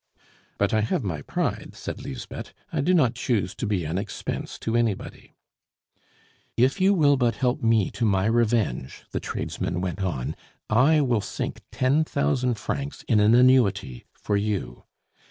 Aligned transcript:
"But 0.57 0.73
I 0.73 0.81
have 0.81 1.03
my 1.03 1.21
pride," 1.21 1.75
said 1.75 2.01
Lisbeth. 2.01 2.55
"I 2.73 2.81
do 2.81 2.91
not 2.91 3.13
choose 3.13 3.53
to 3.53 3.67
be 3.67 3.85
an 3.85 3.99
expense 3.99 4.57
to 4.57 4.75
anybody." 4.75 5.35
"If 6.57 6.81
you 6.81 6.95
will 6.95 7.17
but 7.17 7.35
help 7.35 7.61
me 7.61 7.91
to 7.91 8.03
my 8.03 8.25
revenge," 8.25 9.03
the 9.11 9.19
tradesman 9.19 9.79
went 9.79 10.01
on, 10.01 10.35
"I 10.71 11.01
will 11.01 11.21
sink 11.21 11.61
ten 11.71 12.03
thousand 12.03 12.55
francs 12.55 13.03
in 13.07 13.19
an 13.19 13.35
annuity 13.35 14.05
for 14.15 14.35
you. 14.35 14.85